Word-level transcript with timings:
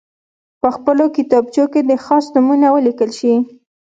په 0.61 0.69
خپلو 0.75 1.05
کتابچو 1.15 1.63
کې 1.73 1.81
دې 1.87 1.97
خاص 2.05 2.25
نومونه 2.35 2.67
ولیکل 2.71 3.11
شي. 3.19 3.33